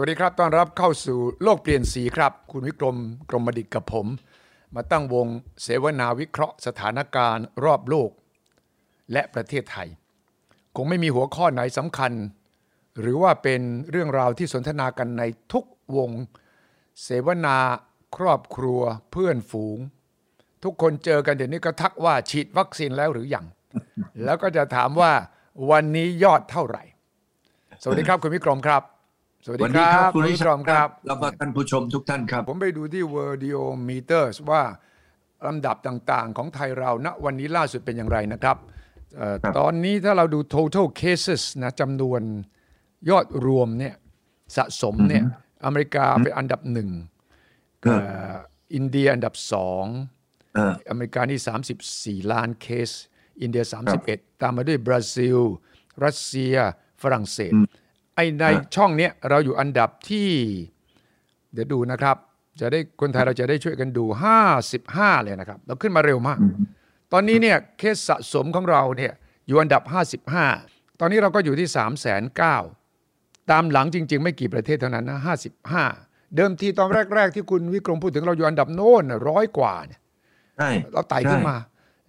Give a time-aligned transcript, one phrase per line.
[0.00, 2.96] วัสดีครับ ต้อนรับเข้าสู่โลกเปลี่ยนสีครับ คุณวิกรม
[3.30, 4.06] กรมดิตกับผม
[4.74, 5.26] มาตั้งวง
[5.62, 8.10] เสวนาวิเคราะห์สถานการณ์รอบโลก
[9.12, 9.88] และประเทศไทย
[10.76, 12.12] คงไม่มีหัวข้อไหนสำคัญ
[13.00, 15.22] หรือว่าเป็นเรื่องราวที่สนทนากันใน
[15.52, 15.64] ทุก
[15.96, 16.10] วง
[17.02, 17.56] เสวนา
[18.16, 18.80] ครอบครัว
[19.10, 19.78] เพื่อนฝูง
[20.64, 23.46] ทุกคนเจอกันเดี๋ยวนี้ก็ทักว่าฉีดวัคซีนแล้วหรือยัง
[24.24, 25.12] แล้วก็จะถามว่า
[25.70, 26.82] วันนี้ยอดเท่าไหร่
[27.82, 28.84] สวัสดีครับคุณวิกรมครับ
[29.44, 34.62] สวัสดีวันคนี้รับคุณณวิวิชกรมครับ แล้วก็ท่านผู้ชมทุกท่านครับ ผมไปดูที่ Worldiometers ว่า
[35.46, 38.56] ลำดับต่างๆ ของไทยเราณวันนี้ล่าสุดเป็นอย่างไรนะครับ
[39.16, 42.22] เอ่อครับตอนนี้ถ้าเราดู total cases นะจำนวน
[43.10, 43.94] ยอดรวมเนี่ย
[44.56, 45.24] สะสมเนี่ย
[45.64, 46.90] อเมริกาเป็นอันดับหนึ่ง
[47.82, 48.34] เออเอ่อ
[48.74, 49.84] อินเดียอันดับสอง
[50.54, 52.90] เอออเมริกานี่ 34 ล้านเคส
[53.42, 53.64] อินเดีย
[54.02, 55.38] 31 ตามมาด้วยบราซิล
[56.04, 56.56] รัสเซีย
[57.02, 57.52] ฝรั่งเศส
[58.18, 58.44] ไอใน
[58.76, 60.28] ช่องเนี้ยเราอยู่อันดับที่
[61.52, 62.16] เดี๋ยวดูนะครับ
[62.60, 64.04] จะได้คนไทยเราจะได้ช่วยกันดู
[64.64, 66.38] 55 เลยนะครับ เราขึ้นมาเร็วมาก
[67.12, 69.12] ตอนนี้เนี่ยเคสสะสมของเราเนี่ย
[69.46, 69.82] อยู่อันดับ
[70.42, 72.20] 55 ตอนนี้เราก็อยู่ที่ 3 9 0 0
[72.84, 75.18] 0ตามหลังจริง ๆ ไม่กี่ประเทศเท่านั้นนะ
[75.76, 80.00] 55 เดิมทีตอนแรก ๆ ที่คุณวิกรมพูดถึงเราอยู่อันดับโน้นร้อยกว่าเนี่ย
[80.56, 81.56] ใช่เราไต่ขึ้นมา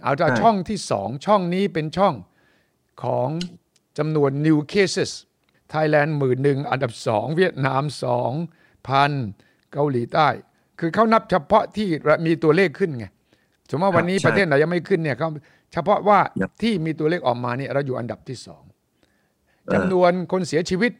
[0.03, 2.13] เอาจากใช่ช่องที่สองช่องนี้เป็นช่อง
[3.03, 3.29] ของ
[3.97, 5.11] จำนวน new cases
[5.73, 8.31] Thailand หมื่นหนึ่งอันดับสองเวียดนามสอง
[8.87, 9.11] พัน
[9.73, 10.27] เกาหลีใต้
[10.79, 11.87] คือเขานับเฉพาะที่
[12.25, 13.05] มีตัวเลขขึ้นไง
[13.69, 15.29] สมมติว่าวันนี้ครับใช่ประเทศไหนยังไม่ขึ้นเนี่ยเขา
[15.73, 18.63] เฉพาะว่าครับที่มีตัวเลขออกมาเนี่ยเราอยู่อันดับที่สอง
[19.73, 20.91] จำนวนคนเสียชีวิต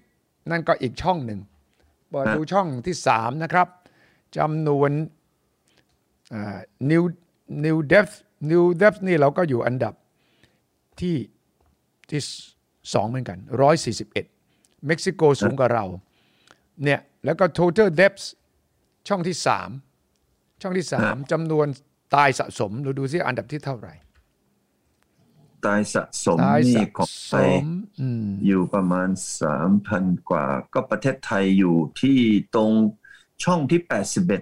[0.51, 1.39] นั่นก็อีกช่องหนึ่ง
[2.09, 3.67] เปิดดูช่องที่สามนะครับ
[4.37, 4.91] จำนวน
[6.33, 6.57] อ่า
[6.91, 7.03] new
[7.65, 8.15] new depth
[8.51, 9.93] new depth นี่เราก็อยู่อันดับ
[10.99, 11.15] ที่
[12.09, 12.21] ที่
[12.93, 14.25] สองเหมือนกันร้อยสี่สิบเอ็ด
[14.87, 15.85] เม็กซิโกสูงกว่าเรา
[16.83, 18.23] เนี่ยแล้วก็ total depth
[19.07, 19.69] ช่องที่สาม
[20.61, 21.67] ช่องที่สามจำนวน
[22.15, 23.93] ตายสะสมเราดูซิอันดับที่เท่าไหร่
[25.65, 27.67] ตายสะสมตายนี่สะของไทสยม
[27.99, 29.09] อืมอยู่ประมาณ
[29.41, 32.17] สามพันกว่า ก็ประเทศไทยอยู่ที่
[32.55, 32.71] ตรง
[33.43, 34.41] ช่องที่แปดสิบเอ็ด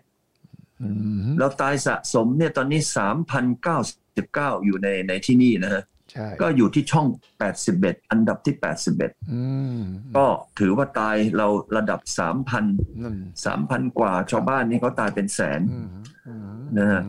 [0.81, 0.89] อื
[1.27, 3.77] มแล้วตายสะสมเนี่ยตอนนี้สามพันเก้า
[4.17, 5.96] สิบเก้าอยู่ในในที่นี่นะฮะใช่
[6.41, 7.07] ก็อยู่ที่ช่อง
[7.39, 9.41] แปดสิบเอ็ดอันดับที่แปดสิบเอ็ดอื
[9.77, 9.79] ม
[10.17, 10.25] ก็
[10.59, 11.47] ถือว่าตายเรา
[11.77, 12.65] ระดับสามพัน
[13.03, 15.87] นั่นสามพันกว่า ชาวบ้านนี่เขาตายเป็นแสนอืม
[16.27, 17.01] อืมนะฮะ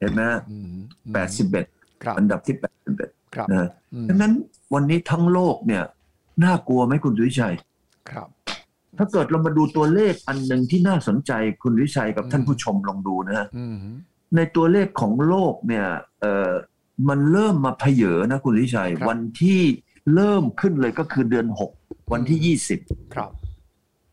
[0.00, 0.74] เห็นไหมอืม
[1.14, 1.66] แปดสิบเอ็ด
[2.02, 4.32] ครับอันดับที่แปดสิบเอ็ดครับนะฮะอืมดังนั้น
[4.74, 5.84] วันนี้ทั้งโลกเนี่ย
[6.44, 7.54] น่ากลัวไหมคุณวิชัย
[8.10, 8.28] ครับ
[8.98, 13.76] ถ้าเกิดเรามาดูตัวเลขอันหนึ่งที่น่าสนใจคุณวิชัยกับท่านผู้ชมลองดูนะฮะอืม
[14.36, 15.86] ในตัวเลขของโลกเนี่ย
[16.20, 16.52] เอ่อ
[17.08, 19.60] มันเริ่มมาเพเยอนะคุณวิชัยครับวันที่
[20.14, 21.46] เริ่มขึ้นเลยก็คือเดือน
[21.80, 23.30] 6วันที่20ครับ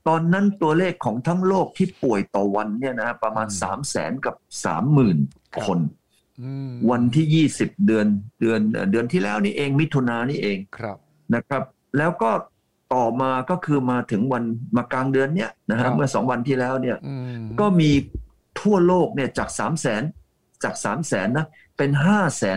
[0.07, 4.35] ตอนนั้นตัวเลขของทั้งโลกที่ป่วยต่อวันเนี่ยนะประมาณ3 0 0แสนกับ
[4.99, 5.79] 30,000คน
[6.41, 8.07] อืมวันที่20เดือน
[8.41, 10.97] เดือนเอ่อเดือนที่แล้วนี่เองมิถุนายนนี่เองครับ
[11.35, 11.63] นะครับ
[11.97, 12.31] แล้วก็
[12.93, 14.43] ต่อมาก็คือมาถึงวัน
[14.75, 17.91] มากลางเดือนเนี้ยนะครัฮะบเมื่อสองวันที่แล้วเนี่ยอืมก็มี
[18.61, 20.03] ทั่วโลกเนี่ยจาก3 0 0แสน
[20.63, 21.45] จาก3 0 0แสนนะ
[21.77, 22.11] เป็น5 5
[22.41, 22.53] 4 0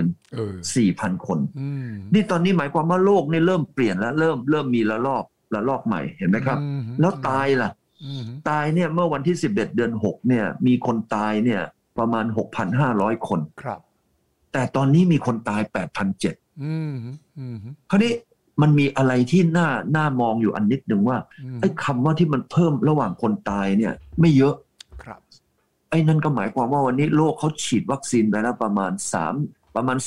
[0.00, 0.54] 0เออ
[0.90, 7.70] 0คนอืมนี่ตอนนี้หมายความว่าโลกนี่เริ่มเปลี่ยนแล้วเริ่มเริ่มมีระลอกระลอกใหม่เห็นไหมครับอืมแล้วตายล่ะ
[8.04, 11.62] อืมตายเนี่ยเมื่อวันที่11เดือน6เนี่ย มีคนตายเนี่ย
[11.98, 12.24] ประมาณ
[12.76, 13.80] 6,500คนครับ
[14.52, 15.62] แต่ตอนนี้มีคนตาย
[16.12, 16.92] 8,700อืม
[17.38, 17.56] อืม
[17.90, 18.12] คราวนี้
[18.62, 24.69] มันมีอะไรที่น่าน่ามองอยู่อันนิดหนึ่งว่าอืมไอ้คำว่าที่มันเพิ่มระหว่างคนตายเนี่ย ไม่เยอะครับ
[25.90, 28.92] ไอ้นั่นก็หมายความว่าวันนี้โลกเขาฉีดวัคซีนไปแล้วประมาณ
[29.34, 29.98] 3ประมาณ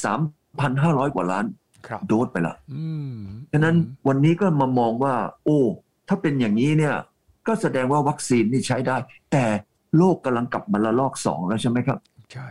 [0.53, 1.45] 3,500กว่าล้าน
[1.87, 3.15] ครับโดสไปละอืม
[3.51, 3.75] ฉะนั้น
[4.07, 5.13] วันนี้ก็มามองว่า
[5.45, 5.59] โอ้
[6.07, 6.95] ถ้าเป็นอย่างนี้เนี่ย
[7.47, 8.97] ก็แสดงว่าวัคซีนนี่ใช้ได้
[9.31, 9.45] แต่
[9.97, 11.97] โลกกำลังกลับมาละลอกสองแล้วใช่ไหมครับ
[12.33, 12.47] ใช่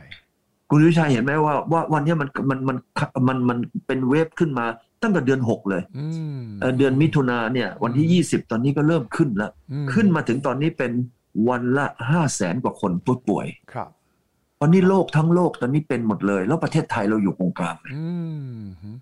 [0.70, 2.76] คุณวิชัยเห็นไหมว่าว่าวันนี้มันมันมัน
[3.28, 4.66] มันมันเป็นเวฟขึ้นมา
[5.02, 6.06] ตั้งแต่เดือน6เลยอื
[6.38, 10.92] มเอ่อเดือนมิถุนาเนี่ย วันที่20ตอนนี้ก็เริ่มขึ้นแล้วอืมขึ้นมาถึงตอนนี้เป็น
[11.48, 13.90] วันละ5 0 0แสนกว่าคนผู้ป่วย ครับ
[14.60, 18.04] ตอนนี้โลกทั้งโลกตอนนี้เป็นหมดเลย แล้วประเทศไทยเราอยู่ตรงกลางเลยอื
[18.58, 18.96] ม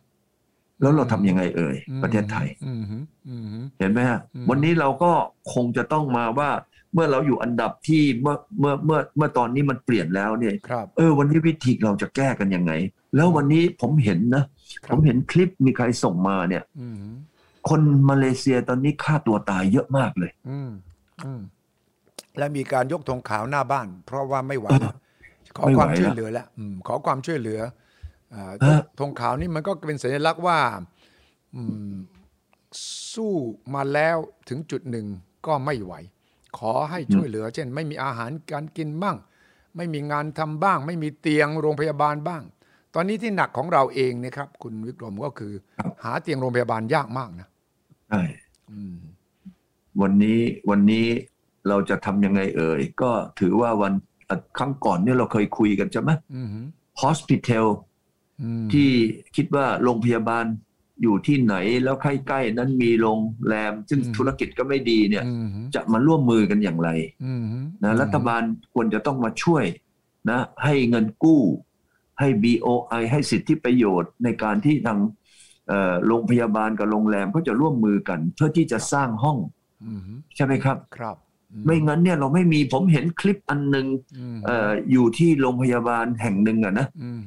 [0.81, 2.83] แล้วเราทำยังไงเอ่ยประเทศไทยอืม
[3.29, 3.45] อืม
[3.79, 5.13] เห็นไหมฮะอืมวันนี้เราก็
[5.55, 6.51] คงจะต้องมาว่า
[6.95, 12.73] เมื่อเราอยู่อันดับที่เมื่อเมื่อเมื่อเมื่อตอนนี้มันเปลี่ยนแล้วเนี่ยครับเออ วันนี้วิธีเราจะแก้กันยังไง
[13.17, 14.45] แล้ววันนี้ผมเห็นนะ
[14.87, 16.97] คผรับมเห็นคลิปมีใครส่งมาเนี่ยอืม
[17.69, 17.81] คน
[18.11, 20.71] มาเลเซียตอนนี้ฆ่าตัวตายเยอะมากเลยอืม
[21.27, 21.41] อืม
[22.39, 24.95] และมีการยกธงขาวหน้าบ้าน เพราะว่าไม่ไหวเออ
[25.57, 27.61] ขอไม่ไหวความช่วยละเหลือแล้วอืมขอความช่วยเหลือ
[28.35, 30.59] อ่าฮะธงขาวนี่มันก็เป็นสัญลักษณ์ว่า
[31.55, 31.63] อื
[31.93, 31.95] ม
[33.15, 33.35] สู้
[33.75, 34.17] มาแล้ว
[34.49, 35.07] ถึงจุดหนึ่ง
[35.47, 35.95] ก็ไม่ไหว
[36.59, 39.17] ขอให้ช่วยเหลือ เช่น ไม่มีอาหารการกินบ้าง
[39.77, 42.43] ไม่มีงานทำบ้าง ไม่มีเตียงโรงพยาบาลบ้าง
[42.95, 45.53] ตอนนี้ที่หนักของเราเองเนะครับ คุณวิกรมก็คือ
[46.05, 47.49] หาเตียงโรงพยาบาลยากมากนะ
[48.09, 48.23] ใช่
[48.71, 48.97] อืม
[50.01, 50.41] วันนี้
[50.71, 51.07] วันนี้
[51.69, 53.11] เราจะทำยังไงเอ่ย ก็
[53.41, 53.93] ถือว่าวัน
[54.29, 56.49] อะครั้งก่อนเนี่ยเราเคยคุยกันใช่ไหมอืม
[57.03, 57.67] hospital
[58.43, 58.91] อืมที่
[59.37, 60.45] คิดว่าโรงพยาบาล
[61.03, 61.55] อยู่ที่ไหน
[61.85, 66.91] แล้วใกล้ๆนั้นมีโรงแรม ซึ่งธุรกิจก็ไม่ดีเนี่ยอืมจะมาร่วมมือกันอย่างไร
[67.25, 67.45] อืม
[67.83, 68.43] นะรัฐบาล
[68.75, 69.65] ควรจะต้องมาช่วย
[70.31, 71.41] นะ ให้เงินกู้
[72.21, 74.99] ให้ BOI ให้สิทธิประโยชน์ในการที่ทาง
[75.69, 79.39] เอ่อโรงพยาบาลกับโรงแรมก็จะร่วมมือกัน เพื่อที่จะสร้างห้อง
[79.85, 80.01] อืม
[80.37, 81.17] ใช่ไหมครับ ครับ
[81.65, 83.87] ไม่งั้นเนี่ยเราไม่มีผมเห็นคลิปอันหนึ่ง
[84.19, 87.21] อืมเอ่ออยู่ที่โรงพยาบาลแห่งหนึ่งอะนะอืม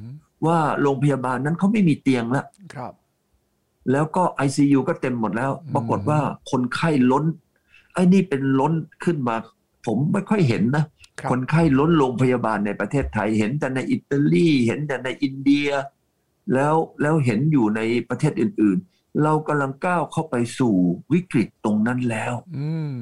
[0.46, 2.92] ว่าโรงพยาบาลนั้นเขาไม่มีเตียงแล้วครับ
[3.92, 7.24] แล้วก็ ICU ก็เต็มหมดแล้วอืมปรากฏว่าคนไข้ล้น
[7.92, 8.72] ไอ้นี่เป็นล้น
[9.04, 9.36] ขึ้นมา
[9.86, 10.84] ผมไม่ค่อยเห็นนะ
[11.20, 15.68] ครับคนไข้ล้นโรงพยาบาลในประเทศไทย เห็นแต่ในอิตาลี เห็นแต่ในอินเดีย
[16.54, 20.74] แล้วแล้วเห็นอยู่ในประเทศอื่น ๆ เรากำลังก้าวเข้าไปสู่
[21.12, 22.96] วิกฤตตรงนั้นแล้วอืม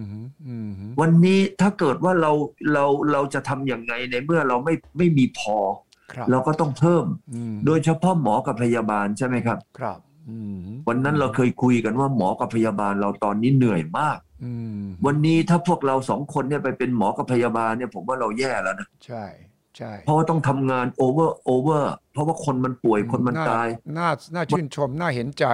[0.47, 0.71] อืม
[1.01, 2.33] วันนี้ถ้าเกิดว่าเรา
[2.73, 5.59] เราเราจะทำอย่างไงในเมื่อเราไม่ไม่มีพอ
[6.13, 9.99] ครับเราก็ต้องเพิ่มอืมโดยเฉพาะหมอกับพยาบาลใช่ไหมครับ ครับ
[10.29, 19.25] อืมวันนั้นเราเคยคุยกันว่าหมอกับพยาบาลเราตอนนี้เหนื่อยมากอืมวันนี้ถ้าพวกเราสองคนเนี่ยไปเป็นหมอกับพยาบาลเนี่ยผมว่าเราแย่แล้วนะใช่
[19.77, 23.69] ใช่เพราะว่าต้องทำงานโอเวอร์โอเวอร์เพราะว่าคนมันป่วยคนมันตาย
[23.99, 25.47] น่าน่าชื่นชมน่าเห็นใจ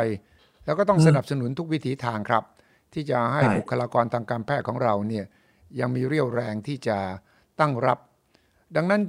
[0.69, 2.45] แล้วก็ต้องอืมสนับสนุนทุกวิถีทางครับ
[2.93, 5.25] ที่จะให้ใช่บุคลากรทางการแพทย์ของเราเนี่ย
[5.81, 6.99] ยังมีเรี่ยวแรงที่จะ
[7.61, 7.99] ตั้งรับ
[8.77, 9.01] ดังนั้น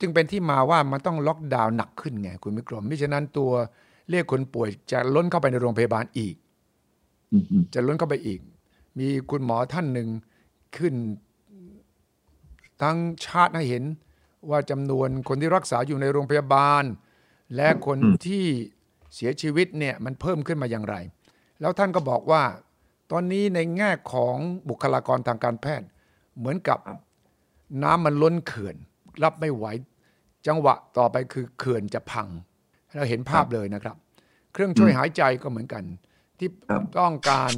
[0.00, 3.52] จึงเป็นที่มาว่ามันต้องล็อกดาวน์หนักขึ้นไงคุณวิกรมมิฉะนั้นตัว
[4.10, 6.34] เลขคนป่วยจะล้นเข้าไปในโรงพยาบาลอีก
[7.32, 8.40] อืมอืมจะล้นเข้าไปอีก
[8.98, 10.08] มีคุณหมอท่านหนึ่ง
[10.76, 10.94] ขึ้น
[12.82, 12.96] ทั้ง
[13.26, 13.84] ชาติให้เห็น
[14.50, 16.84] ว่าจำนวนคนที่รักษาอยู่ในโรงพยาบาล
[17.56, 18.44] และคนที่
[19.14, 20.96] เสียชีวิตเนี่ยมันเพิ่มขึ้นมาอย่างไร
[21.60, 22.42] แล้วท่านก็บอกว่า
[23.12, 24.36] ตอนนี้ในแง่ของ
[24.68, 25.88] บุคลากรทางการแพทย์
[26.38, 26.78] เหมือนกับ
[27.82, 28.76] น้ำมันล้นเขื่อน
[29.22, 29.64] รับไม่ไหว
[30.46, 32.28] จังหวะต่อไปคือเขื่อนจะพัง
[32.94, 33.96] เราเห็นภาพเลยนะครับ
[34.52, 35.84] เครื่องช่วยหายใจก็เหมือนกัน
[36.38, 37.54] ที่ครับต้องการ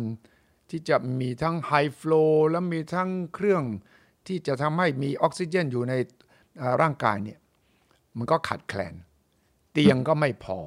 [0.70, 3.62] ที่จะมีทั้งไฮฟลูและมีทั้งเครื่อง
[4.26, 5.94] ที่จะทำให้มีออกซิเจนอยู่ใน
[6.58, 7.38] เอ่อร่างกายเนี่ย
[8.16, 8.94] มันก็ขาดแคลน
[9.72, 10.58] เตียงก็ไม่พอ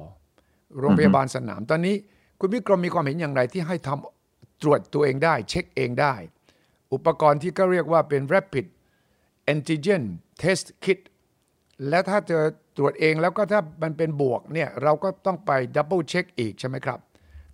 [0.78, 1.96] โรงพยาบาลสนาม ตอนนี้
[2.40, 6.14] คุณวิกรมมีความเห็นอย่างไรที่ให้ทำตรวจตัวเองได้ เช็คเองได้
[6.92, 8.66] อุปกรณ์ที่ก็เรียกว่าเป็น rapid
[9.52, 10.02] antigen
[10.42, 11.00] test kit
[11.88, 12.44] และถ้าเจอ
[12.76, 16.98] ตรวจเองแล้วก็ถ้ามันเป็นบวกเนี่ยเราก็ต้องไป double check อีกใช่ไหมครับ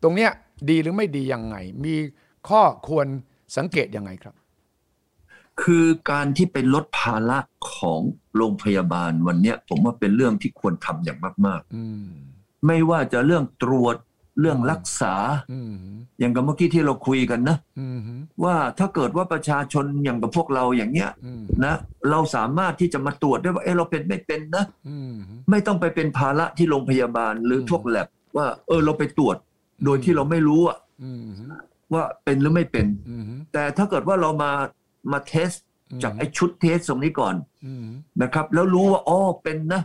[0.02, 0.31] ตรงเนี้ย
[0.70, 1.94] ดีหรือไม่ดียังไง มี
[2.49, 3.06] ข้อควร
[3.56, 4.34] สังเกตยังไงครับ
[5.62, 7.38] คือการที่ไปลดภาระ
[7.72, 8.00] ของ
[8.37, 13.96] โรงพยาบาลวันเนี้ย ผมว่าเป็นเรื่องที่ควรทำอย่างมากอืมๆ ไม่ว่าจะเรื่องตรวจ
[14.40, 15.14] เรื่องรักษา
[15.52, 15.75] อืม
[16.19, 17.99] อย่างกับเมื่อกี้ที่เราคุยกันนะอืม
[18.44, 21.75] ว่าถ้าเกิดว่าประชาชนอย่างกับพวกเราอย่างเงี้ยอืมนะ
[22.11, 25.14] เราสามารถที่จะมาตรวจได้ว่าเออเราเป็นไม่เป็นนะอืม
[25.50, 29.37] ไม่ต้องไปเป็นภาระที่โรงพยาบาลหรืออมพวกแลบว่า เออเราไปตรวจ
[29.84, 31.26] โดยที่เราไม่รู้อะอืม
[31.93, 34.52] ว่าเป็นหรือไม่เป็นอืมแต่ถ้าเกิดว่าเรามา
[35.12, 35.50] มาเทส
[35.90, 37.35] อืมจากไอ้ชุดเทสตรงนี้ก่อน
[37.66, 37.87] อืม
[38.23, 39.83] นะครับ แล้วรู้ว่าอ๋อเป็นนะ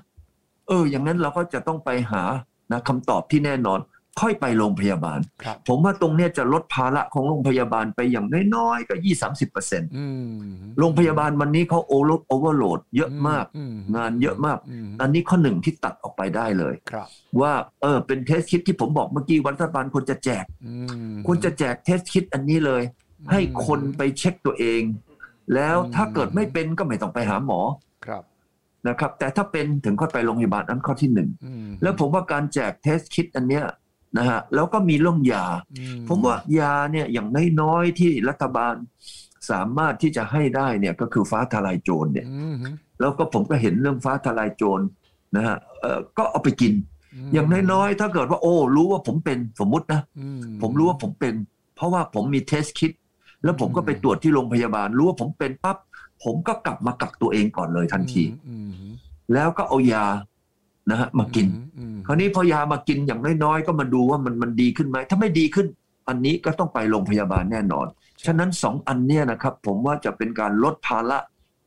[0.68, 2.24] เออ อย่างนั้นเราก็จะต้องไปหา
[2.72, 3.80] นะคำตอบที่แน่นอน
[4.22, 10.40] ค่อยไปโรงพยาบาลครับผมว่าตรงเนี้ยจะลดภาระของโรงพยาบาลไปอย่างน้อยๆก็ยี่สามสิบเปอร์เซ็นต์อืม
[10.80, 13.64] โรงพยาบาลวันนี้เขา over overload เยอะมากอื
[13.96, 17.08] งานเยอะมากอืมอันนี้ข้อหนึ่งที่ตัดออกไปได้เลยครับ
[17.42, 20.74] ว่าเออเป็น test kit ที่ผมบอกเมื่อกี้วันรัฐบาลควรจะแจกอื
[21.14, 22.82] มควรจะแจก test kit อันนี้เลย
[23.32, 24.82] ให้คนไปเช็คตัวเอง
[25.56, 27.60] แล้วอืมถ้าเกิดไม่เป็นก็ไม่ต้องไปหาหมอ
[28.06, 28.24] ครับ
[28.88, 33.66] นะครับ แต่ถ้าเป็นถึงค่อยไปโรงพยาบาลอันข้อที่หนึ่งอืมแล้วผมว่าการแจก test kit อันเนี้ย
[34.18, 35.46] นะฮะแล้วก็มีเรื่องยา
[35.80, 37.28] อืผมว่ายาเนี่ยอย่าง
[37.62, 38.76] น้อยๆที่รัฐบาล
[39.52, 42.56] สามารถที่จะให้ได้เนี่ยก็คือฟ้าทลายโจรเนี่ยอืม
[43.00, 44.82] แล้วก็ผมก็เห็นเรื่องฟ้าทลายโจร
[45.36, 46.74] นะฮะเอ่อก็เอาไปกิน
[47.34, 50.28] อย่างน้อยๆถ้าเกิดว่า โอ้รู้ว่าผมเป็นสมมุตินะอื
[50.62, 51.34] ผมรู้ว่าผมเป็น
[51.76, 52.92] เพราะว่าผมมีเทสคิด
[53.44, 55.78] แล้วผมก็ไปตรวจที่โรงพยาบาล รู้ว่าผมเป็นปั๊บ
[56.24, 58.72] ผมก็กลับมากักตัวเองก่อนเลยทันทีอืม
[59.34, 60.06] แล้วก็เอายา
[60.90, 61.48] นะฮะมากิน
[61.80, 65.68] อืมคราวนี้พอยามากินอย่างน้อยๆ ก็มาดูว่ามันมันดีขึ้นไหม ถ้าไม่ดีขึ้น
[66.08, 67.88] อันนี้ก็ต้องไปโรงพยาบาลแน่นอน
[68.26, 71.18] ฉะนั้นสองอันเนี้ยนะครับ ผมว่าจะเป็นการลดภาระ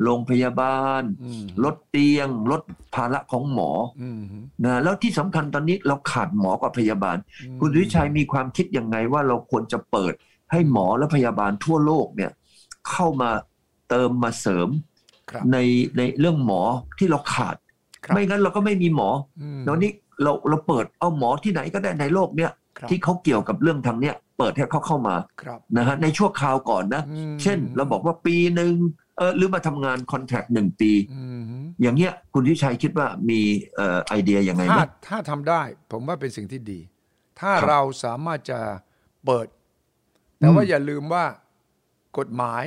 [0.03, 2.63] โรงพยาบาลอืมลดเตียง ลด
[2.95, 3.71] ภาระของหมอ
[4.03, 4.23] อืม
[4.65, 7.17] นะแล้วที่สำคัญตอนนี้เราขาดหมอกับพยาบาล
[7.61, 10.15] คุณวิชัยมีความคิดยังไงว่าเราควรจะเปิด
[10.51, 12.31] ให้หมอและพยาบาลทั่วโลกเนี่ย
[12.91, 13.31] เข้ามา
[13.89, 14.69] เติมมาเสริม
[15.31, 15.57] ครับใน
[15.97, 16.63] ในเรื่องหมอ
[16.99, 17.57] ที่เราขาด
[18.05, 19.09] ครับไม่งั้นเราก็ไม่มีหมอ
[19.41, 28.75] อืมแล้วนี้เราเราเปิดเอาหมอที่ไหนก็ได้ในโลกเนี้ยครับที่เขาเกี่ยวกับเรื่องทางเนี้ยเปิดให้เขาเข้ามาครับนะฮะในชั่วคราวก่อนนะอืมเช่นเราบอกว่าปีหนึ่ง
[29.17, 33.41] เออหรือมาทำงานคอนแทคหนึ่งปีอืมอย่างเงี้ยคุณทิชัยคิดว่ามี
[33.77, 35.63] เอ่อไอเดียยังไงไหมถ้าถ้าทำได้
[35.93, 36.81] ผมว่าเป็นสิ่งที่ดี
[37.41, 38.61] ถ้าครับเราสามารถจะ
[39.27, 39.47] เปิด
[40.39, 41.25] แต่ว่าอืมอย่าลืมว่า
[42.19, 42.65] กฎหมาย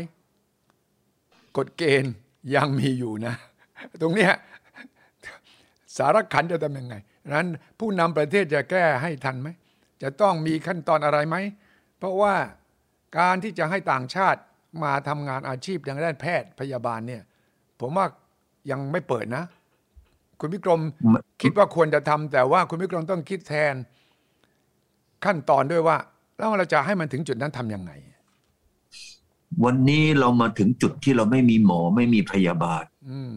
[1.57, 2.13] กฎเกณฑ์
[2.55, 3.35] ยังมีอยู่นะ
[4.01, 4.33] ตรงเนี้ย
[5.97, 6.95] สารขันจะทำยังไง
[7.35, 7.47] นั้น
[7.79, 9.49] ผู้นำประเทศจะแก้ให้ทันไหม
[10.03, 11.35] จะต้องมีขั้นตอนอะไรไหม
[11.97, 12.35] เพราะว่า
[13.19, 14.39] การที่จะให้ต่างชาติ
[14.83, 17.23] มาทำงานอาชีพทางด้านแพทย์พยาบาลเนี่ย
[17.79, 18.05] ผมว่า
[18.71, 19.43] ยังไม่เปิดนะ
[20.39, 20.81] คุณวิกรม
[21.13, 23.75] มคิดว่าควรจะทำแต่ว่าคุณวิกรมต้องคิดแทน
[25.25, 25.97] ขั้นตอนด้วยว่า
[26.37, 27.91] แล้วเราจะให้มันถึงจุดนั้นทำยังไง
[29.63, 33.33] วันนี้เรามาถึงจุดที่เราไม่มีหมอไม่มีพยาบาลอืม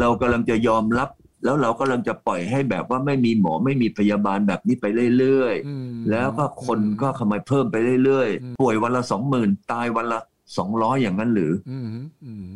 [0.00, 1.08] เรากำลังจะยอมรับ
[1.44, 4.86] แล้วเรากำลังจะปล่อยให้แบบว่าไม่มีหมอไม่มีพยาบาลแบบนี้ไป
[5.18, 10.18] เรื่อยอืมๆแล้วก็คนก็ขมายเพิ่มไปเรื่อยๆป่วยวันละสองหมื่นตายวันละ
[10.56, 11.86] สองร้อยอย่างนั้นหรืออืม
[12.24, 12.48] อืม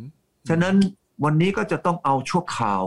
[0.49, 0.75] ฉะนั้น
[1.23, 2.83] วันนี้ก็จะต้องเอาชั่วคราว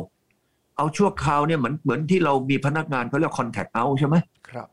[0.76, 4.16] เอาชั่วคราวเนี่ยเหมือนเหมือนที่เรามีพนักงานเขาเรียก contact out ใช่ไหม
[4.49, 4.69] ครับ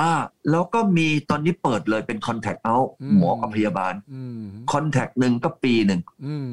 [0.00, 0.12] อ่า
[0.50, 6.52] แล้วก็มีตอนนี้เปิดเลยเป็น contact out อืมหมอกับพยาบาลอืม contact หนึ่งก็ปีหนึ่งอืม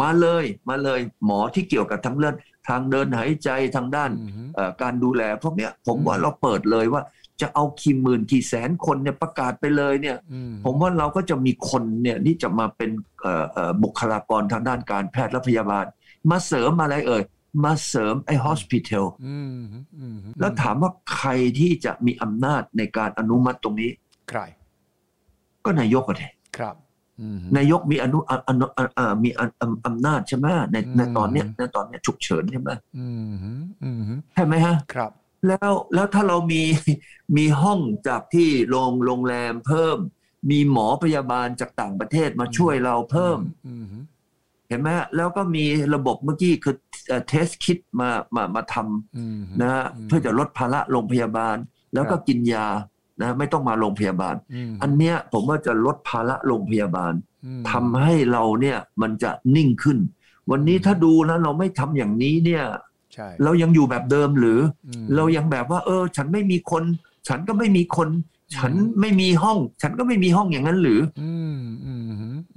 [0.00, 2.34] มาเลยมาเลย หมอที่เกี่ยวกับทั้งเรื่อง
[2.68, 7.02] ทางเดินหายใจทางด้านอืมเอ่อการดูแลพวกเนี้ยผมอืมว่าเราเปิดเลยว่า
[7.40, 12.90] จะเอากี่หมื่นกี่แสนคนเนี่ยประกาศไปเลยเนี่ยอืมผมว่าเราก็จะมีคนเนี่ยที่จะมาเป็น
[13.22, 15.84] เอ่อเอ่อบุคลากรทางด้านการแพทย์และพยาบาล
[16.30, 17.22] มาเสริมอะไรเอ่ย
[17.64, 19.60] มาเสริมไอ้ hospital อืม
[19.98, 21.28] อืมแล้วถามว่าใคร
[21.58, 23.90] ที่จะมีอำนาจในการอนุมัติตรงนี้
[24.30, 24.40] ใคร
[25.64, 26.76] ก็นายกอะเถอะครับ
[27.20, 28.66] อืมนายกมีอนุอนุอนุ
[28.98, 34.00] อ่ามีอำอำอำนาจใช่ไหมในในอืมตอนเนี้ยในตอนเนี้ยฉุกเฉินใช่ไหมอืมอืม
[34.34, 35.10] ใช่ไหมฮะ ครับ
[35.48, 36.62] แล้วแล้วถ้าเรามี
[37.36, 37.78] มีห้อง
[38.08, 39.98] จากที่โรงโรงแรมเพิ่ม
[40.50, 45.64] มีหมอพยาบาลจากต่างประเทศมาช่วยเราเพิ่มอืมเห็นไหมฮะแล้วก็มี
[45.94, 46.74] ระบบเมื่อกี้คือ
[47.28, 48.76] เทสคิดมามามาท
[49.16, 51.56] อืมำนะฮะเพื่อจะลดภาระโรงพยาบาล
[51.94, 52.66] แล้วก็ครับกินยา
[53.20, 54.34] นะไม่ต้องมาโรงพยาบาล
[54.72, 57.12] มอันเนี้ยผมว่าจะลดภาระโรงพยาบาล
[57.46, 59.98] อืมทำให้เราเนี่ยมันจะนิ่งขึ้น
[60.50, 62.64] วันนี้ถ้าดูแล้วเราไม่ทำอย่างนี้เนี่ย
[63.14, 66.84] ใช่เรายังอยู่แบบเดิมหรืออืมเรายังแบบว่า เออ ฉันไม่มีคน
[67.28, 68.08] ฉันก็ไม่มีคน
[68.56, 72.02] ฉันไม่มีห้อง ฉันก็ไม่มีห้องอย่างนั้นหรืออืมอืม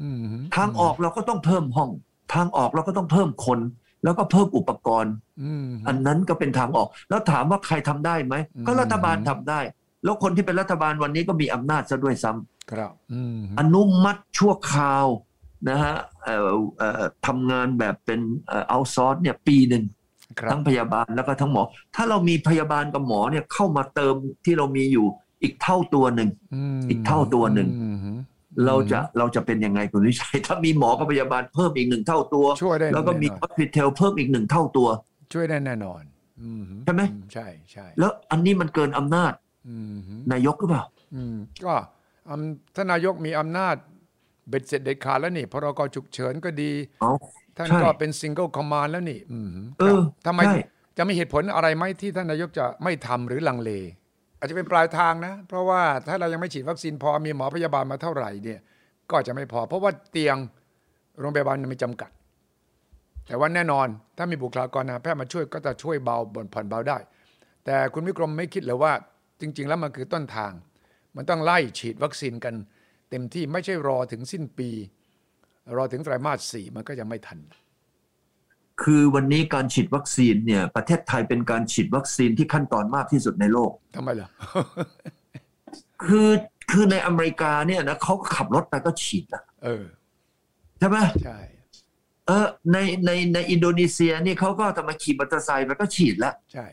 [0.02, 0.18] อืม
[0.56, 1.90] ทางออกเราก็ต้องเพิ่มห้อง
[2.34, 3.60] ทางออกเราก็ต้องเพิ่มคน
[4.04, 5.14] แล้วก็เพิ่มอุปกรณ์
[5.44, 9.60] อืมอันนั้นก็เป็นทางออก แล้วถามว่าใครทำได้ไหมอืมก็รัฐบาลทำได้
[10.04, 15.06] แล้วคนที่เป็นรัฐบาลวันนี้ก็มีอำนาจซะด้วยซ้ำครับอืมอนุมัติชั่วคราว
[15.70, 18.20] นะฮะเอ่อเอ่อทำงานแบบเป็น
[18.70, 19.84] เอาซอร์สเนี่ยปีหนึ่ง
[20.40, 21.62] ครับทั้งพยาบาลแล้วก็ทั้งหมอ
[21.96, 24.16] ถ้าเรามีพยาบาลกับหมอเนี่ยเข้ามาเติม
[24.46, 25.06] ที่เรามีอยู่
[25.44, 26.30] อีกเท่าตัวหนึ่ง
[26.76, 27.98] มอีกเท่าตัวหนึ่งอืม
[28.66, 34.88] เราจะเราจะเป็นยังไงคุณวิชัย ถ้ามีหมอกับพยาบาลเพิ่มอีกหนึ่งเท่าตัว ช่วยได้แล้วก็มีน่นฮอนอสพิทอลเพิ่มอีกหนึ่งเท่าตัว
[35.34, 36.02] ช่วยได้แน่นอน
[36.42, 39.34] อืมใช่ไหมอืใช่ใช่แล้วอันนี้มันเกินอำนาจ
[39.68, 39.96] อืม
[40.32, 40.84] นายกหรือเปล่า
[41.16, 41.36] อืม
[41.66, 41.74] ก็
[42.30, 43.76] อำท่านนายกมีอำนาจ
[44.50, 46.72] เบ็ดเสร็จเด็ดขาดแล้วนี่พรกฉุกเฉินก็ดี
[47.02, 47.12] เอา
[47.58, 50.58] ท่านใช่ก็เป็น single command แล้วนี่อืมเออครับทำไมใช่
[50.98, 53.72] จะมีเหตุผลอะไรไหมที่ท่านนายกจะไม่ทำหรือลังเล
[54.46, 58.60] อาจจะเป็นปลายทางนะ เพราะว่าถ้าเรายังไม่ฉีดวัคซีนพอมีหมอพยาบาลมาเท่าไหร่เนี่ย
[59.12, 60.38] ก็จะไม่พอ เพราะว่าเตียง
[61.20, 62.10] โรงพยาบาลมันมีจำกัด
[63.28, 63.88] แต่ว่าแน่นอน
[64.18, 66.98] ถ้ามีบุคลากรทางแพทย์มาช่วยก็จะช่วยเบาบนผ่อนเบาได้
[67.66, 68.94] แต่คุณวิกรมไม่คิดเลยว่า
[69.42, 70.52] จริง ๆ แล้วมันคือต้นทาง
[71.16, 72.56] มันต้องไล่ฉีดวัคซีนกัน
[73.10, 74.70] เต็มที่ไม่ใช่รอถึงสิ้นปี
[75.78, 77.40] รอถึงไตรมาสสี่มันก็ยังไม่ทัน
[78.84, 84.30] คือวันนี้การฉีดวัคซีนเนี่ย ประเทศไทยเป็นการฉีดวัคซีนที่ขั้นตอนมากที่สุดในโลกทำไมล่ะ
[86.06, 86.30] คือ
[86.72, 89.86] คือในอเมริกาเนี่ยนะเขาก็ขับรถไปก็ฉีดนะเออ
[90.80, 91.40] ใช่ไหมใช่
[92.28, 96.66] เออในในในอินโดนีเซียนี่เขาก็ทำไมขี่มอเตอร์ไซค์ไปก็ฉีดแล้วใช่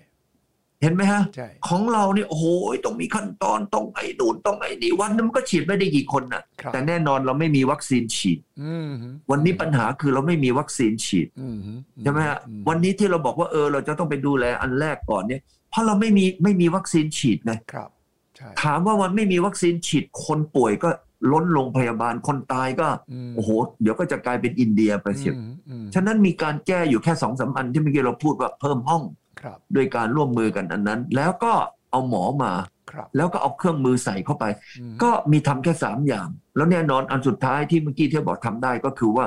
[0.83, 2.45] เห็นไหมฮะใช่ของเราเนี่ยโอ้โห
[2.85, 8.91] ต้องมีขั้นตอนต้องไอ้ดูนต้องไอ้นี่วันนึงมันก็ฉีดไม่ได้กี่คนน่ะครับแต่แน่นอนเราไม่มีวัคซีนฉีดอืม
[9.31, 11.57] วันนี้ปัญหาคือเราไม่มีวัคซีนฉีดอืม
[12.03, 17.91] ใช่ไหมฮะอืวันนี้ที่เราบอกว่าเออ เราจะต้องไปดูแลอันแรกก่อนเนี่ยเพราะเราไม่มีไม่มีวัคซีนฉีดไงครับ
[18.37, 20.89] ใช่ถามว่าวันไม่มีวัคซีนฉีดคนป่วยก็
[21.31, 23.51] ล้นโรงพยาบาลคนตายก็อืมโอ้โห
[23.83, 29.03] เดี๋ยวก็จะกลายเป็นอินเดียไปเสียอืมอืมฉะนั้นมีการแก้อยู่แค่สองสามอันที่เมื่อกี้เราพูดว่าเพิ่มห้อง
[29.41, 31.53] ครับด้วยการร่วมมือกันอันนั้น แล้วก็
[31.91, 32.53] เอาหมอมา
[32.91, 34.45] ครับแล้วก็เอาเครื่องมือใส่เข้าไป
[34.81, 39.25] อืมก็มีทำแค่สามอย่าง แล้วแน่นอนอันสุดท้ายที่เมื่อกี้ที่บอกทำได้ก็คือว่า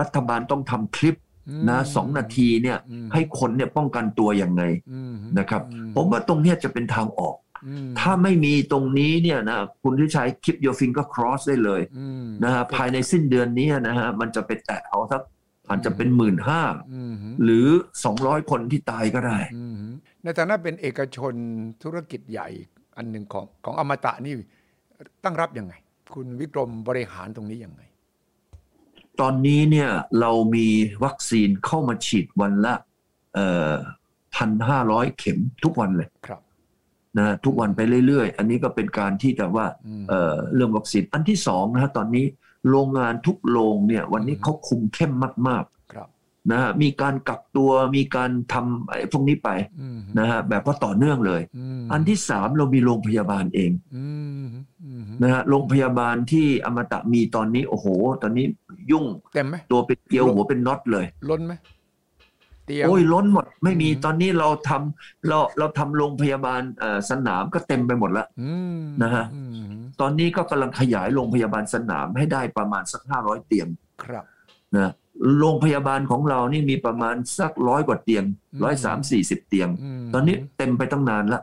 [0.00, 1.16] รัฐบาลต้องทำคลิป
[1.68, 7.49] นะสองนาทีเนี่ยอืมให้คนเนี่ยป้องกันตัวยังไงอืมนะครับอืผมว่าตรงเนี้ยจะเป็นทางออกอืม
[8.00, 15.22] ถ้าไม่มีตรงนี้เนี่ยนะคุณทิชัย keep your finger cross ได้เลยอืมนะฮะภายในสิ้นเดือนนี้นะฮะมันจะไปแตะเอาสัก
[15.68, 16.62] อาจจะเป็นหมื่นห้า
[16.92, 17.66] อืมหรือ
[18.04, 19.76] สองร้อยคนที่ตายก็ได้อืม
[20.22, 21.34] ในฐานะเป็นเอกชน
[21.82, 22.48] ธุรกิจใหญ่
[22.96, 24.34] อันหนึ่งของของอมตะนี่
[25.24, 25.74] ตั้งรับยังไง
[26.14, 27.82] คุณวิกรมบริหารตรงนี้ยังไง
[29.20, 29.90] ตอนนี้เนี่ย
[30.20, 30.68] เรามี
[31.04, 32.74] วัคซีนเข้ามาฉีดวันละ
[34.36, 36.40] พันห้าร้อยเข็มทุกวันเลยครับ
[37.16, 42.24] นะฮะทุกวันไปเรื่อยๆ อันนี้ก็เป็นการที่จะว่าอืมเอ่อเรื่องวัคซีนอันที่สองนะฮะตอนนี้
[42.70, 45.12] โรงงานทุกโรงเนี่ยวันนี้อืมเขาคุมเข้ม
[45.48, 49.50] มากครับๆนะฮะมีการกักตัวมีการทำไอ้พวกนี้ไป
[49.80, 51.40] อืมนะฮะแบบว่าต่อเนื่องเลย
[51.80, 54.06] มอันที่สามเรามีโรงพยาบาลเองอื
[54.42, 54.46] ม
[54.84, 57.86] อืมนะฮะโรงพยาบาลที่อมตะมีตอนนี้โอ้โห
[58.22, 58.46] ตอนนี้
[58.90, 61.52] ยุ่งเต็มไหมตัวเป็นเกลียวหัวเป็นน็อตเลยล้นไหม
[62.70, 73.68] เตียงโอ้ยล้นหมดไม่มีอืมตอนนี้เราทำเราเราทำโรงพยาบาลเอ่อสนามก็เต็มไปหมดแล้วอืมนะฮะอืมตอนนี้ก็กำลังขยายโรงพยาบาลสนามให้ได้ประมาณสักห้าร้อยเตียง
[74.04, 74.24] ครับ
[74.76, 74.92] นะ
[75.38, 79.68] โรงพยาบาลของเรานี่มีประมาณสักร้อยกว่าเตียงอืมร้อยสามสี่สิบเตียง
[80.04, 81.40] มตอนนี้เต็มไปตั้งนานละ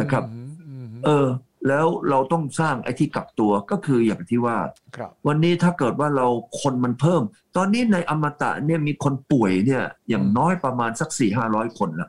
[0.00, 1.26] นะครับอืมอืมเออ
[1.68, 4.56] แล้วเราต้องสร้างไอ้ที่กักตัวก็คืออย่างที่ว่า
[4.96, 6.26] ครับวันนี้ถ้าเกิดว่าเรา
[6.60, 7.22] คนมันเพิ่ม
[7.56, 12.08] ตอนนี้ในอมตะเนี่ยมีคนป่วยเนี่ย อย่างน้อยประมาณสักสี่ห้าร้อยคนละ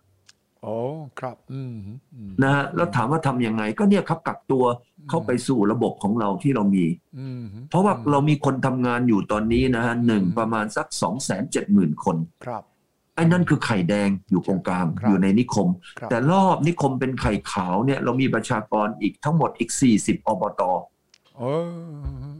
[0.63, 0.77] โอ้
[1.19, 1.75] ครับอืม
[2.15, 4.63] อืมนะฮะแล้วถามว่าทำยังไง ก็เนี่ยครับกักตัว
[5.09, 6.85] เข้าไปสู่ระบบของเราที่เรามี
[7.19, 12.63] อืมเพราะว่าเรามีคนทำงานอยู่ตอนนี้นะฮะหนึ่งประมาณสักสองแสนเจ็ดหมื่นคนครับ
[13.15, 15.67] ไอ้นั่นคือไข่แดงอยู่ตรงกลางครับอยู่ในนิคม
[15.99, 20.61] ครับแต่รอบนิคมเป็นไข่ขาวเนี่ยเรามีประชากรอีกทั้งหมดอีก 40 อบต
[21.37, 21.51] โอ้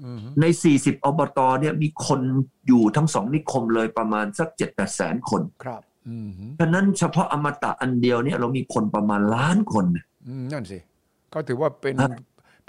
[0.04, 2.20] อืมใน 40 อบตเนี่ยมีคน
[2.68, 6.29] อยู่ทั้งสองนิคมเลยประมาณสัก7 8แสนคนครับอืม
[6.60, 9.86] ฉะนั้นเฉพาะอมตะอันเดียวเนี่ยเรามีคนประมาณล้านคน
[10.27, 10.79] อืมนั่นสิ
[11.34, 12.20] ก็ถือว่าเป็นฮะ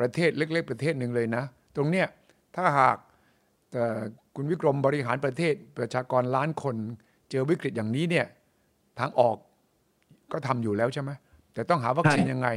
[0.00, 1.44] ประเทศเล็ก ๆ ประเทศหนึ่งเลยนะ
[1.76, 2.06] ตรงเนี้ย
[2.56, 2.96] ถ้าหาก
[3.72, 4.00] เอ่อ
[4.36, 6.76] คุณวิกรมบริหารประเทศประชากรล้านคน
[7.32, 8.26] เจอวิกฤตอย่างนี้เนี่ย
[8.98, 9.36] ทางออก
[10.32, 11.10] ก็ทำอยู่แล้วใช่ไหม
[11.54, 12.48] แต่ต้องหาวัคซีนใช่ยังไง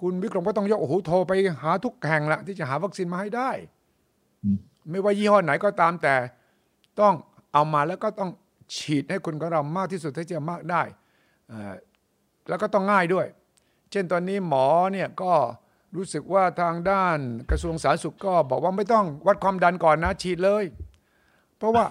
[0.00, 3.50] คุณวิกรมก็ต้องยกโอ้โหโทรไปหาทุกแห่งละที่จะหาวัคซีนมาให้ได้
[4.90, 6.14] ไม่ว่ายี่ห้อไหนก็ตามแต่
[7.00, 7.14] ต้อง
[7.52, 8.30] เอามาแล้วก็ต้อง
[8.76, 10.82] ฉีดให้คนของเรามากที่สุดเท่าที่จะมากได้
[11.48, 11.72] เอ่อ
[12.48, 13.26] แล้วก็ต้องง่ายด้วย
[13.90, 15.32] เช่นตอนนี้หมอเนี่ยก็
[15.96, 17.18] รู้สึกว่าทางด้าน
[17.50, 20.64] กระทรวงสาธารณสุขก็บอกว่าไม่ต้องวัดความดันก่อนนะฉีดเลย
[21.56, 21.84] เพราะว่า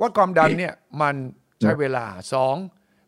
[0.00, 1.14] วัดความดันเนี่ยมัน
[1.60, 2.56] ใช้เวลาสอง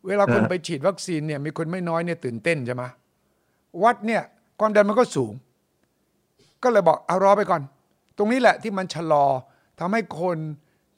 [0.06, 2.84] เวลาคนเออไปฉีดวัคซีนเนี่ยมีคนไม่น้อยเนี่ยตื่นเต้นใช่ไหม
[3.82, 4.22] วัดเนี่ย
[4.60, 5.32] ความดันมันก็สูง
[6.62, 7.62] ก็เลยบอกเอารอไปก่อน
[8.16, 9.26] ตรงนี้แหละที่มันชะลอ
[9.80, 10.38] ทำให้คน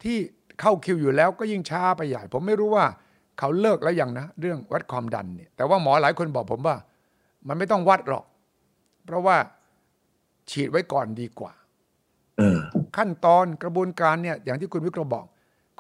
[0.03, 0.19] ที่
[0.61, 2.85] เข้าคิวอยู่แล้วก็ยิ่งช้าไปใหญ่ ผมไม่รู้ว่า
[3.39, 6.77] เขาเลิกแล้วยังนะ เรื่องวัดความดันเนี่ยแต่ว่าหมอหลายคนบอกผมว่า
[7.49, 8.25] มันไม่ต้องวัดหรอก
[9.07, 9.37] เพราะว่า
[10.51, 11.53] ฉีดไว้ก่อนดีกว่า
[12.39, 12.59] เออ
[12.97, 15.27] ขั้นตอนกระบวนการเนี่ยอย่างที่คุณวิกรมบอก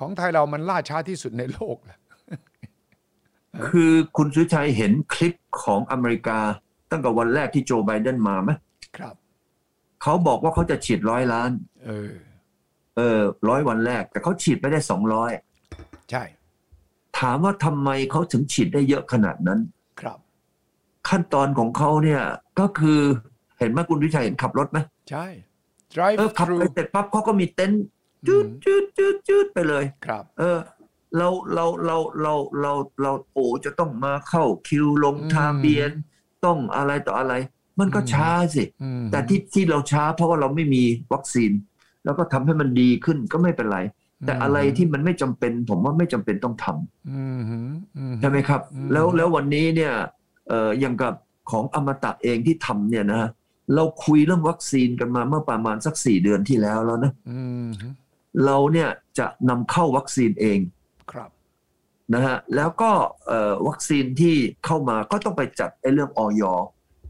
[0.00, 1.98] ของไทยเรามันล่าช้าที่สุดในโลกแหละ
[3.66, 6.38] คือคุณสุชัยเห็นคลิปของอเมริกา
[6.90, 8.50] ตั้งแต่วันแรกที่โจไบเดนมาไหม
[8.96, 9.14] ครับ
[10.02, 11.50] เขาบอกว่าเขาจะฉีดร้อยล้าน
[11.86, 12.12] เออ
[12.96, 15.30] เออร้อยวันแรก แต่เขาฉีดไปได้สองร้อย
[16.10, 16.22] ใช่
[17.18, 19.60] ถามว่าทำไมเขาถึงฉีดได้เยอะขนาดนั้น
[20.00, 20.18] ครับ
[21.08, 22.22] ขั้นตอนของเขาเนี่ย
[22.60, 23.00] ก็คือ
[23.58, 24.78] เห็นไหมคุณวิชัยเห็นขับรถไหม
[25.10, 25.26] ใช่
[25.94, 27.82] drive เออขับ through ไปเสร็จปั๊บเขาก็มีเต็นท์
[28.26, 29.19] จืดจืดจืดจืด
[29.54, 30.58] ไปเลยครับ เออ
[31.16, 35.90] เราเราเราเราเราเราโอ้จะต้องมาเข้าคิวลงอืมทะเบียน
[36.44, 37.34] ต้องอะไรต่ออะไร
[37.80, 40.82] มันก็อืมช้าสิอืมแต่ที่ที่เราช้าเพราะว่าเราไม่มี
[41.12, 41.52] วัคซีน
[42.04, 43.78] แล้วก็ทำให้มันดีขึ้นก็ไม่เป็นไร
[44.26, 49.92] แต่อะไรที่มันไม่จำเป็นผมว่าไม่จำเป็นต้องทำอืมอืมอืมใช่ไหมครับอืมแล้วแล้ววันนี้เนี่ย
[50.48, 51.14] เอ่ออย่างกับ
[51.50, 53.30] ของอมตะเองที่ทำเนี่ยนะฮะ
[53.74, 57.68] เราคุยเรื่องวัคซีนกันมาเมื่อประมาณสักสี่เดือนที่แล้วแล้วนะอืม
[58.44, 58.88] เราเนี่ย
[59.18, 60.58] จะนำเข้าวัคซีนเอง
[61.12, 61.30] ครับ
[62.14, 62.90] นะฮะแล้วก็
[63.26, 66.42] เอ่อวัคซีนที่เข้ามาก็ต้องไปจัดไอ้เรื่องออย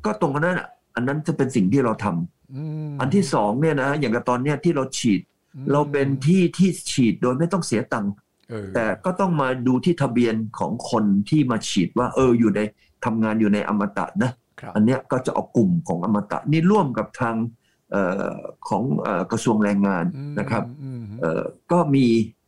[0.04, 5.20] ก็ตรงนั้นอะอันนั้นจะเป็นสิ่งที่เราทำอืมอันที่สองเนี่ยนะอย่างกับตอนเนี้ยที่เราฉีด
[5.54, 8.12] อืมเราเป็นที่ที่ฉีดโดยไม่ต้องเสียตังค์
[8.48, 12.60] เออแต่ก็ต้องมาดูที่ทะเบียนของคนที่มาฉีดว่าเอออยู่ใน
[13.04, 17.58] ทำงานอยู่ในอมตะนะครับอันเนี้ยก็จะเอากลุ่มของอมตะนี่ร่วมกับทางเอ่อ
[18.68, 22.06] ของเอ่อกระทรวงแรงงานอืมนะครับอืมเอ่อก็มี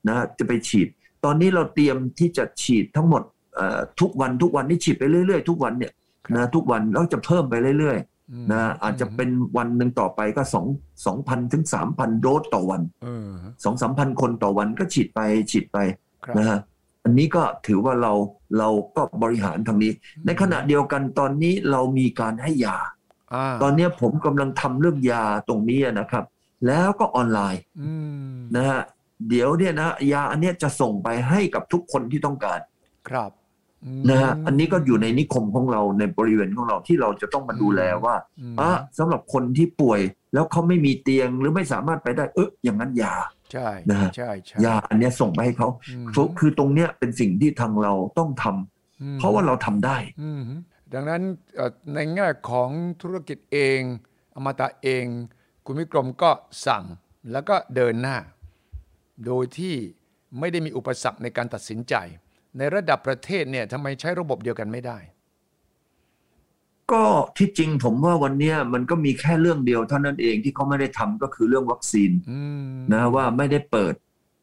[0.09, 0.89] นะจะไปฉีด
[1.25, 3.23] ตอนนี้เราเตรียมที่จะฉีดทั้งหมด
[3.55, 5.93] เอ่อทุกวันทุกวันนี่ฉีดไปเรื่อยๆ ทุกวันเนี่ย
[6.37, 7.99] นะทุกวันเราจะเพิ่มไปเรื่อย
[8.53, 10.67] นะอาจจะเป็นวันหนึ่งต่อไปก็สอง
[11.07, 13.29] สองพันถึงสามพันโดสต่อวันเออ
[13.65, 15.79] สองสามพันคนต่อวันก็ฉีดไปฉีดไป
[16.25, 16.59] ครับนะฮะ
[17.05, 18.13] อันนี้ก็ถือว่าเรา
[18.59, 19.93] เราก็บริหารทางนี้
[20.27, 22.92] ในขณะเดียวกันตอนนี้เรามีการให้ยาอ่า
[23.63, 26.25] ตอนนี้ผมกำลังทำเรื่องยาตรงนี้นะครับ
[26.67, 27.93] แล้วก็ออนไลน์อื
[28.33, 28.81] มนะฮะ
[29.29, 32.61] เดี๋ยวเนี่ยนะยาอันเนี้ยจะส่งไปให้กับทุกคนที่ต้องการ
[33.09, 33.31] ครับ
[33.85, 40.01] อืมนะฮะอันนี้ก็อยู่ในนิคมของเราในบริเวณของเราที่เราจะต้องมาดูแลว่าอืมอะสำหรับคนที่ป่วย
[40.35, 43.15] แล้วเขาไม่มีเตียงหรือไม่สามารถไปได้ เอออย่างนั้นยา
[43.53, 50.43] ใช่นะฮะใช่ใช่ยาอันเนี้ยส่งไปให้เขาอืมคือคือตรงเนี้ยเป็นสิ่งที่ทางเราต้องทำอืมเพราะว่าเราทำได้อืม
[50.93, 51.23] ดังนั้น
[51.57, 52.71] เอ่อในแง่ของ
[53.03, 53.81] ธุรกิจเอง
[54.35, 55.07] อมตะเอง
[55.65, 56.31] คุณวิกรมก็
[56.67, 56.85] สั่ง
[57.33, 58.17] แล้วก็เดินหน้า
[59.27, 59.75] โดยที่
[60.39, 61.95] ไม่ได้มีอุปสรรคในการตัดสินใจ
[62.59, 64.99] ในระดับประเทศเนี่ยทำไมใช้ระบบเดียวกันไม่ได้
[66.93, 67.05] ก็
[67.39, 73.95] ที่จริงผมว่าวันเนี้ยมันก็มีแค่เรื่องเดียวเท่านั้นเองที่เขาไม่ได้ทำก็คือเรื่องวัคซีนอืมนะว่าไม่ได้เปิด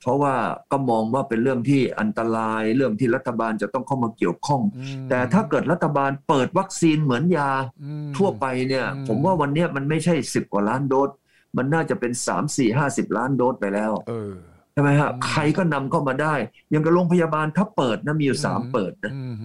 [0.02, 0.36] เพราะว่า
[0.72, 7.52] ก็มองว่าเป็นเรื่องที่อันตรายเรื่องที่รัฐบาลจะต้องเข้ามาเกี่ยวข้องอืมแต่ถ้าเกิดรัฐบาลเปิดวัคซีนเหมือนยา
[7.84, 11.10] อืมทั่วไปเนี่ยอืมผมว่าวันเนี้ยมันไม่ใช่สิบกว่าล้านโดส
[11.58, 14.32] มันน่าจะเป็นสามสี่ห้าสิบล้านโดสไปแล้วเออ
[14.74, 16.36] ใช่ไหมฮะอืมใครก็นำเข้ามาได้
[16.72, 19.36] อยังกับโรงพยาบาลถ้าเปิดนะมีอยู่สามอืมเปิดนะอืม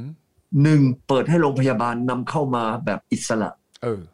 [0.63, 3.51] หนึ่งเปิดให้โรงพยาบาลนำเข้ามาแบบอิสระ
[3.83, 4.14] เออเ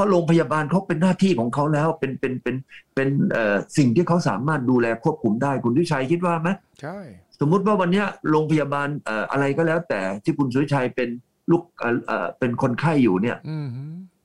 [0.00, 2.56] ราะโรงพยาบาลเขาเป็นหน้าที่ของเขาแล้วเป็นเป็นเป็น
[2.94, 6.48] เป็นเอ่อสิ่งที่เขาสามารถดูแลควบคุมได้คุณวิชัยคิดว่าไหม
[6.80, 6.98] ใช่
[7.40, 11.08] สมมุติว่าวันเนี้ยโรงพยาบาลเอ่ออะไรก็แล้ว แต่ที่คุณสุวิชัยเป็น
[11.50, 13.68] ลูกเอ่อเอ่อเป็นคนไข้อยู่เนี่ยอืม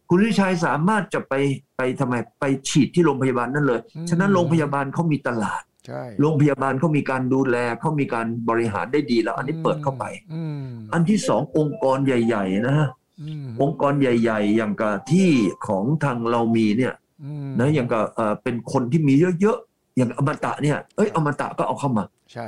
[0.09, 1.33] คุณวิชัยสามารถจะไป
[1.77, 12.89] ไปทำไมไปฉีดที่โรงพยาบาลนั่นเลยอืมฉะนั้นโรงพยาบาลเขามีตลาดใช่โรงพยาบาลเขามีการดูแลเขามีการบริหารได้ดีแล้ว อันนี้เปิดเข้าไปอืมอันที่สององค์กรใหญ่ ๆ นะฮะ
[13.21, 15.30] อืมองค์กรใหญ่ ๆ อย่างกับที่
[15.67, 22.47] ของทางเรามีเนี่ยอืมนะอย่างกับเอ่อเป็นคนที่มีเยอะๆอย่างอมตะเนี่ยเอ้ยอมตะก็เอาเข้ามา ใช่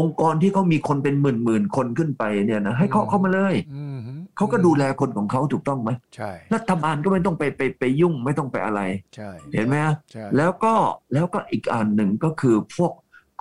[0.00, 3.98] องค์กรที่เขามีคนเป็นหมื่นหมื่นๆคนขึ้นไปเนี่ยนะให้เขาอืมเข้ามาเลยอืม
[4.36, 8.80] เขาก็ดูแลคนของเขาถูกต้องไหมใช่รัฐบาลก็ไม่ต้องไปไปไปยุ่งไม่ต้องไปอะไร
[9.14, 10.74] ใช่เห็นไหมฮะใช่แล้วก็
[11.14, 12.92] แล้วก็อีกอันหนึ่งก็คือพวก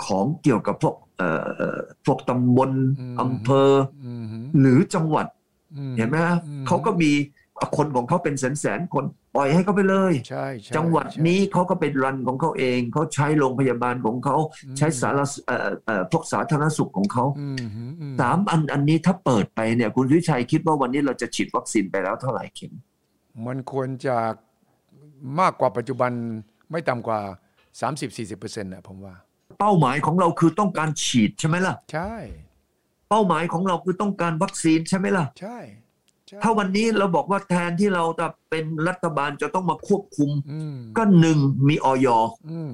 [0.03, 2.71] ของเกี่ยวกับพวกเอ่อเอ่อพวกตำบล
[3.21, 3.71] อำเภอ
[4.05, 4.25] อืม
[4.59, 5.40] หรือจังหวัดอื
[5.97, 7.11] เห็นไหมฮะอืมเขาก็มี
[7.77, 9.05] คนของเขาเป็นแสนแสนๆคน
[9.35, 17.63] ปล่อยให้เขาไปเลยใช่ใช่จังหวัดใช่นี้เขาก็เป็นรันของเขาเองเขาใช้โรงพยาบาลของเขาอืมใช้สารสเอ่อเอ่อพวกสาธารณสุขของเขาอืม
[17.99, 22.73] อืมสามอันอันนี้ถ้าเปิดไปเนี่ย คุณวิชัยคิดว่าวันนี้เราจะฉีดวัคซีนไปแล้วเท่าไหร่เข็ม
[23.45, 24.15] มันควรจะ
[25.39, 26.11] มากกว่าปัจจุบัน
[26.71, 27.19] ไม่ต่ำกว่า
[27.79, 29.15] 30-40%นะผมว่า
[29.59, 32.13] เป้าหมายของเราคือต้องการฉีดใช่ไหมล่ะ ใช่
[33.11, 35.57] เป้าหมายของเราคือต้องการวัคซีนใช่ไหมล่ะใช่
[36.27, 42.07] ใช่ ถ้าวันนี้เราบอกว่าแทนที่เราจะเป็นรัฐบาลจะต้องมาควบคุมอืมก็หนึ่งมีออย
[42.49, 42.73] อืม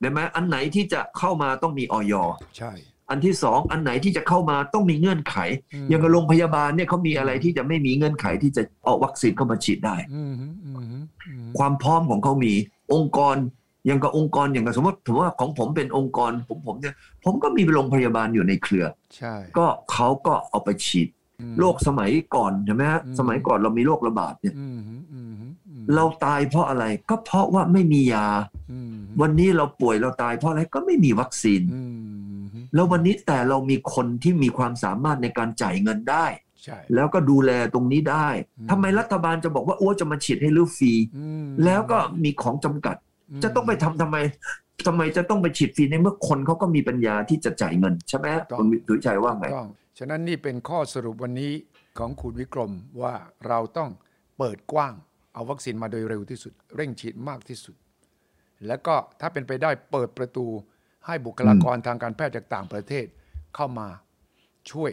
[0.00, 2.14] ได้ไหมอันไหนที่จะเข้ามาต้องมีออย
[2.58, 2.72] ใช่
[3.10, 5.36] อันที่สองอันไหนที่จะเข้ามาต้องมีเงื่อนไข
[5.84, 10.76] มอย่างกับโรงพยาบาลเนี่ยเขามีอะไรที่จะไม่มีเงื่อนไขที่จะเอาวัคซีนเข้ามาฉีดได้อืมอืมอืม
[11.26, 12.52] อืมความพร้อมของเขามี
[12.92, 13.36] องค์กร
[13.86, 16.94] อย่างกับองค์กรอย่างกับสมมติถือว่าของผมเป็นองค์กรผมผมเนี่ย
[17.24, 21.08] ผมก็มีโรงพยาบาลอยู่ในเครือใช่ก็เขาก็เอาไปฉีด
[21.40, 25.32] อืมโรคสมัยก่อนใช่ไหมฮะอืมสมัยก่อนเรามีโรคระบาดเนี่ยอืมอืมอืม
[25.68, 28.28] อืมเราตายเพราะอะไรก็เพราะว่าไม่มียา
[28.72, 32.42] อืมวันนี้เราป่วยเราตายเพราะอะไรก็ไม่มีวัคซีนอืม
[32.74, 36.26] แล้ววันนี้แต่เรามีคนที่มีความสามารถในการจ่ายเงินได้
[36.64, 43.03] ใช่แล้วก็ดูแลตรงนี้ได้อืมทำไมรัฐบาลจะบอกว่าอ้วจะมาฉีดให้ลือฟรีอืมแล้วก็มีของจำกัดม
[43.44, 44.16] จะต้องไปทำทำไม
[44.86, 51.52] ทำไมจะต้องไปฉีดฟรีในเมื่อคนเขาก็มีปัญญาที่จะจ่ายเงิน ใช่ไหมฮะคุณวิทุชัยว่าไงต้องฉะนั้นนี่เป็นข้อสรุปวันนี้
[51.98, 53.14] ของคุณวิกรมว่า
[53.46, 53.90] เราต้อง
[54.38, 54.94] เปิดกว้าง
[55.34, 57.76] เอาวัคซีนมาโดยเร็วที่สุด เร่งฉีดมากที่สุด
[58.66, 60.46] แล้วก็ถ้าเป็นไปได้เปิดประตู
[61.06, 63.06] ให้บุคลากรทางการแพทย์จากต่างประเทศ
[63.54, 63.88] เข้ามา
[64.70, 64.92] ช่วย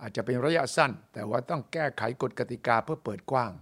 [0.00, 3.52] อาจจะเป็นระยะสั้น แต่ว่าต้องแก้ไขกฎกติกาเพื่อเปิดกว้าง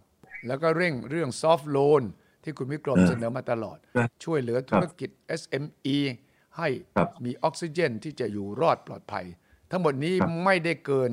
[0.47, 2.03] แล้วก็เร่งเรื่องซอฟ t ์โลน
[2.42, 5.96] ที่คุณวิกรมเออเสนอมาตลอดครับช่วยเหลือธุรกิจ SME
[6.59, 9.24] ให้ครับมีออกซิเจนที่จะอยู่รอดปลอดภัย
[9.70, 11.11] ทั้งหมดนี้ครับไม่ได้เกิน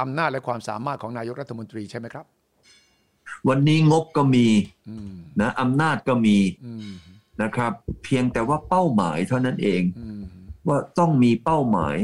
[0.00, 2.26] อำนาจและความสามารถของนายกรัฐมนตรีใช่ไหมครับ
[3.48, 4.46] วันนี้งบก็มี
[4.88, 6.90] อืมนะอำนาจก็มีอืม
[7.42, 7.72] นะครับ
[8.04, 10.22] เพียงแต่ว่าเป้าหมายเท่านั้นเองอืม
[10.66, 11.96] ว่าต้องมีเป้าหมาย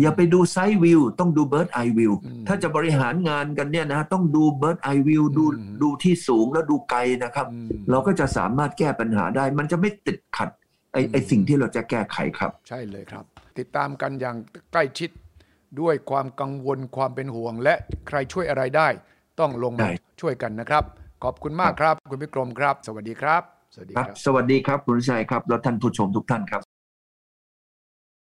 [0.00, 10.48] อย่าไปดู side view ต้องดู bird eye view อืมถ้าจะบริหารงานกันเนี่ยนะต้องดู bird eye view ดูอืมดูที่สูงแล้วดูไกลนะครับอืมเราก็จะสามารถแก้ปัญหาได้ มันจะไม่ติดขัด
[10.92, 13.24] ไอไอสิ่งที่เราจะแก้ไขครับ ใช่เลยครับ
[13.58, 14.36] ติดตามกันอย่าง
[14.72, 15.10] ใกล้ชิด
[15.80, 17.74] ด้วยความกังวลความเป็นห่วง และ
[18.08, 18.88] ใครช่วยอะไรได้
[19.40, 20.84] ต้องลงมาได้ช่วยกันนะครับ
[21.24, 23.42] ขอบคุณมากครับ คุณวิกรมครับ สวัสดีครับ
[23.74, 26.62] สวัสดีครับครับสวัสดีครับคุณวิชัยครับ แล้วท่านผู้ชมทุกท่านครับ